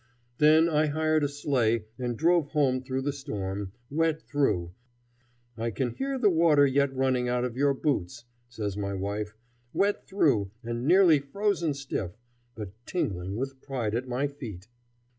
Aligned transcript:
Then 0.39 0.67
I 0.67 0.87
hired 0.87 1.23
a 1.23 1.27
sleigh 1.27 1.85
and 1.99 2.17
drove 2.17 2.47
home 2.53 2.81
through 2.81 3.03
the 3.03 3.13
storm, 3.13 3.71
wet 3.91 4.19
through 4.19 4.71
"I 5.55 5.69
can 5.69 5.91
hear 5.91 6.17
the 6.17 6.27
water 6.27 6.65
yet 6.65 6.91
running 6.91 7.29
out 7.29 7.45
of 7.45 7.55
your 7.55 7.75
boots," 7.75 8.25
says 8.49 8.75
my 8.75 8.95
wife 8.95 9.35
wet 9.73 10.07
through 10.07 10.49
and 10.63 10.87
nearly 10.87 11.19
frozen 11.19 11.75
stiff, 11.75 12.17
but 12.55 12.71
tingling 12.87 13.35
with 13.35 13.61
pride 13.61 13.93
at 13.93 14.07
my 14.07 14.25
feat. 14.25 14.67